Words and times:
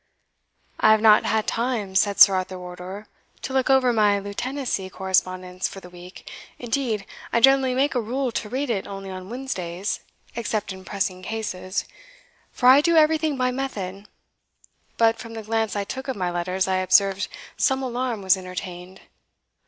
"I 0.79 0.89
have 0.89 1.01
not 1.01 1.25
had 1.25 1.45
time," 1.45 1.93
said 1.93 2.19
Sir 2.19 2.33
Arthur 2.33 2.57
Wardour, 2.57 3.05
"to 3.43 3.53
look 3.53 3.69
over 3.69 3.93
my 3.93 4.17
lieutenancy 4.17 4.89
correspondence 4.89 5.67
for 5.67 5.79
the 5.79 5.91
week 5.91 6.27
indeed, 6.57 7.05
I 7.31 7.39
generally 7.39 7.75
make 7.75 7.93
a 7.93 8.01
rule 8.01 8.31
to 8.31 8.49
read 8.49 8.71
it 8.71 8.87
only 8.87 9.11
on 9.11 9.29
Wednesdays, 9.29 9.99
except 10.35 10.73
in 10.73 10.83
pressing 10.85 11.21
cases, 11.21 11.85
for 12.51 12.67
I 12.67 12.81
do 12.81 12.95
everything 12.97 13.37
by 13.37 13.51
method; 13.51 14.07
but 14.97 15.19
from 15.19 15.35
the 15.35 15.43
glance 15.43 15.75
I 15.75 15.83
took 15.83 16.07
of 16.07 16.15
my 16.15 16.31
letters, 16.31 16.67
I 16.67 16.77
observed 16.77 17.27
some 17.55 17.83
alarm 17.83 18.23
was 18.23 18.35
entertained." 18.35 19.01